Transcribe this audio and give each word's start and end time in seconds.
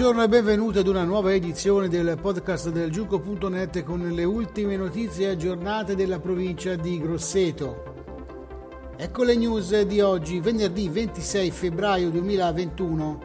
Buongiorno 0.00 0.24
e 0.24 0.28
benvenuti 0.30 0.78
ad 0.78 0.86
una 0.86 1.04
nuova 1.04 1.34
edizione 1.34 1.86
del 1.86 2.16
podcast 2.18 2.70
del 2.70 2.90
Giuco.net 2.90 3.82
con 3.82 4.00
le 4.00 4.24
ultime 4.24 4.74
notizie 4.74 5.28
aggiornate 5.28 5.94
della 5.94 6.18
provincia 6.18 6.74
di 6.74 6.98
Grosseto. 6.98 8.94
Ecco 8.96 9.24
le 9.24 9.36
news 9.36 9.78
di 9.82 10.00
oggi, 10.00 10.40
venerdì 10.40 10.88
26 10.88 11.50
febbraio 11.50 12.08
2021. 12.08 13.20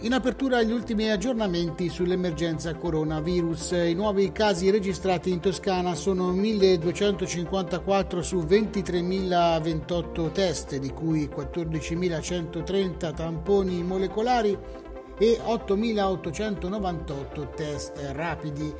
In 0.00 0.12
apertura 0.12 0.62
gli 0.62 0.72
ultimi 0.72 1.10
aggiornamenti 1.10 1.88
sull'emergenza 1.88 2.74
coronavirus. 2.74 3.70
I 3.86 3.94
nuovi 3.94 4.30
casi 4.30 4.68
registrati 4.68 5.30
in 5.30 5.40
Toscana 5.40 5.94
sono 5.94 6.32
1254 6.32 8.20
su 8.20 8.40
23.028 8.40 10.32
test, 10.32 10.76
di 10.76 10.90
cui 10.90 11.30
14.130 11.34 13.14
tamponi 13.14 13.82
molecolari 13.82 14.92
e 15.18 15.40
8.898 15.44 17.54
test 17.54 17.98
rapidi. 18.12 18.72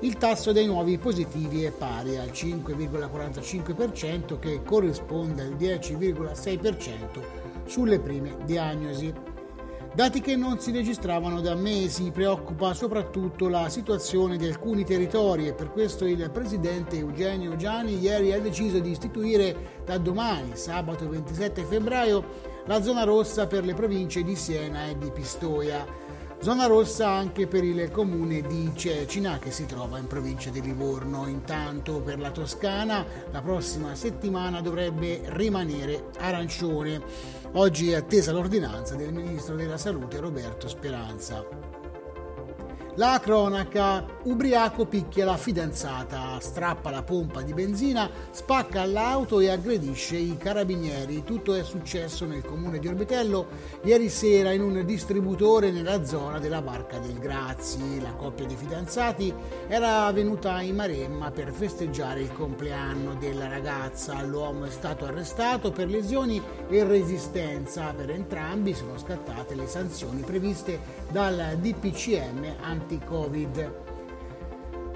Il 0.00 0.16
tasso 0.16 0.50
dei 0.52 0.66
nuovi 0.66 0.98
positivi 0.98 1.64
è 1.64 1.70
pari 1.70 2.18
al 2.18 2.28
5,45% 2.28 4.38
che 4.38 4.62
corrisponde 4.62 5.42
al 5.42 5.54
10,6% 5.54 7.22
sulle 7.64 7.98
prime 8.00 8.36
diagnosi. 8.44 9.32
Dati 9.94 10.20
che 10.20 10.34
non 10.34 10.58
si 10.58 10.72
registravano 10.72 11.40
da 11.40 11.54
mesi, 11.54 12.10
preoccupa 12.10 12.74
soprattutto 12.74 13.48
la 13.48 13.68
situazione 13.68 14.36
di 14.36 14.44
alcuni 14.44 14.84
territori 14.84 15.46
e 15.46 15.54
per 15.54 15.70
questo 15.70 16.04
il 16.04 16.30
presidente 16.32 16.96
Eugenio 16.96 17.54
Giani 17.54 18.00
ieri 18.00 18.32
ha 18.32 18.40
deciso 18.40 18.80
di 18.80 18.90
istituire 18.90 19.82
da 19.84 19.96
domani, 19.98 20.56
sabato 20.56 21.08
27 21.08 21.62
febbraio, 21.62 22.53
la 22.66 22.82
zona 22.82 23.04
rossa 23.04 23.46
per 23.46 23.64
le 23.64 23.74
province 23.74 24.22
di 24.22 24.36
Siena 24.36 24.86
e 24.86 24.96
di 24.96 25.10
Pistoia. 25.10 26.02
Zona 26.40 26.66
rossa 26.66 27.08
anche 27.08 27.46
per 27.46 27.64
il 27.64 27.90
comune 27.90 28.42
di 28.42 28.70
Cecina 28.74 29.38
che 29.38 29.50
si 29.50 29.64
trova 29.66 29.98
in 29.98 30.06
provincia 30.06 30.50
di 30.50 30.60
Livorno. 30.60 31.26
Intanto 31.26 32.00
per 32.00 32.18
la 32.18 32.30
Toscana 32.30 33.04
la 33.30 33.40
prossima 33.40 33.94
settimana 33.94 34.60
dovrebbe 34.60 35.22
rimanere 35.26 36.10
arancione. 36.18 37.00
Oggi 37.52 37.90
è 37.90 37.94
attesa 37.94 38.32
l'ordinanza 38.32 38.94
del 38.94 39.12
ministro 39.12 39.54
della 39.56 39.78
Salute 39.78 40.18
Roberto 40.18 40.68
Speranza. 40.68 41.46
La 42.96 43.18
cronaca, 43.20 44.04
ubriaco 44.24 44.86
picchia 44.86 45.24
la 45.24 45.36
fidanzata, 45.36 46.38
strappa 46.40 46.90
la 46.90 47.02
pompa 47.02 47.42
di 47.42 47.52
benzina, 47.52 48.08
spacca 48.30 48.84
l'auto 48.84 49.40
e 49.40 49.50
aggredisce 49.50 50.16
i 50.16 50.36
carabinieri. 50.36 51.24
Tutto 51.24 51.54
è 51.54 51.62
successo 51.62 52.24
nel 52.24 52.44
comune 52.44 52.78
di 52.78 52.88
Orbitello 52.88 53.46
ieri 53.84 54.08
sera 54.08 54.52
in 54.52 54.62
un 54.62 54.84
distributore 54.84 55.70
nella 55.70 56.04
zona 56.04 56.38
della 56.38 56.62
Barca 56.62 56.98
del 56.98 57.18
Grazi. 57.18 58.00
La 58.00 58.12
coppia 58.12 58.46
di 58.46 58.56
fidanzati 58.56 59.32
era 59.68 60.10
venuta 60.12 60.60
in 60.62 60.76
Maremma 60.76 61.30
per 61.30 61.52
festeggiare 61.52 62.20
il 62.20 62.32
compleanno 62.32 63.14
della 63.14 63.48
ragazza. 63.48 64.22
L'uomo 64.22 64.64
è 64.64 64.70
stato 64.70 65.04
arrestato 65.04 65.70
per 65.70 65.88
lesioni 65.88 66.40
e 66.68 66.84
resistenza. 66.84 67.92
Per 67.94 68.10
entrambi 68.10 68.74
sono 68.74 68.96
scattate 68.98 69.54
le 69.54 69.66
sanzioni 69.66 70.22
previste 70.22 70.80
dal 71.10 71.58
DPCM 71.60 72.56
anti-Covid. 72.62 73.92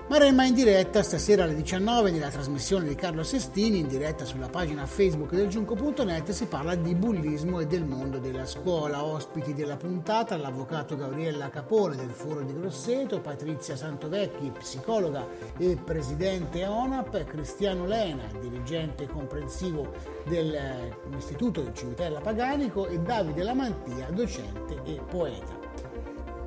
Maremma 0.08 0.46
in 0.46 0.54
diretta 0.54 1.02
stasera 1.02 1.42
alle 1.44 1.54
19 1.54 2.10
nella 2.10 2.30
trasmissione 2.30 2.88
di 2.88 2.94
Carlo 2.94 3.22
Sestini, 3.22 3.80
in 3.80 3.88
diretta 3.88 4.24
sulla 4.24 4.48
pagina 4.48 4.86
Facebook 4.86 5.34
del 5.34 5.48
Giunco.net 5.48 6.30
si 6.30 6.46
parla 6.46 6.74
di 6.74 6.94
bullismo 6.94 7.60
e 7.60 7.66
del 7.66 7.84
mondo 7.84 8.18
della 8.18 8.46
scuola. 8.46 9.04
Ospiti 9.04 9.52
della 9.52 9.76
puntata 9.76 10.38
l'avvocato 10.38 10.96
Gabriella 10.96 11.50
Capone 11.50 11.96
del 11.96 12.08
Foro 12.08 12.40
di 12.40 12.54
Grosseto, 12.54 13.20
Patrizia 13.20 13.76
Santovecchi, 13.76 14.50
psicologa 14.58 15.26
e 15.58 15.76
presidente 15.76 16.64
ONAP, 16.64 17.24
Cristiano 17.24 17.84
Lena, 17.84 18.24
dirigente 18.40 19.06
comprensivo 19.06 19.92
dell'Istituto 20.24 21.60
del 21.60 21.74
Civitella 21.74 22.20
Paganico 22.20 22.86
e 22.86 22.98
Davide 22.98 23.42
Lamantia, 23.42 24.08
docente 24.10 24.80
e 24.84 24.98
poeta. 25.06 25.57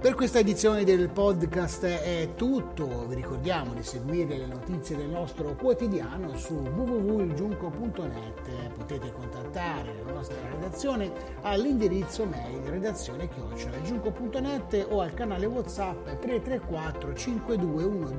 Per 0.02 0.16
questa 0.16 0.40
edizione 0.40 0.84
del 0.84 1.10
podcast 1.10 1.86
è 1.86 2.30
tutto, 2.36 3.06
vi 3.06 3.14
ricordiamo 3.14 3.76
di 3.76 3.84
seguire 3.84 4.36
le 4.36 4.48
notizie 4.48 4.98
del 4.98 5.10
nostro 5.10 5.54
quotidiano 5.54 6.36
su 6.38 6.56
www.giunco.net, 6.56 8.50
potete 8.76 9.12
contattare 9.12 10.02
la 10.04 10.12
nostra 10.12 10.38
redazione 10.54 11.12
all'indirizzo 11.44 12.26
mail 12.26 12.64
redazione 12.64 13.30
chiocciolagiunco.net 13.30 14.88
o 14.90 15.02
al 15.02 15.14
canale 15.14 15.46
Whatsapp 15.46 16.04
334 16.20 17.16
5212 17.16 18.16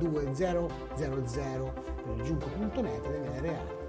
000 0.95 1.73
per 2.05 2.23
giunco.net 2.23 3.01
deve 3.09 3.39
reale. 3.41 3.81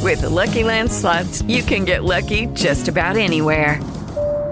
With 0.00 0.20
the 0.20 0.30
Lucky 0.30 0.62
Land 0.62 0.92
slots, 0.92 1.42
you 1.48 1.64
can 1.64 1.84
get 1.84 2.04
lucky 2.04 2.46
just 2.52 2.86
about 2.86 3.16
anywhere. 3.16 3.80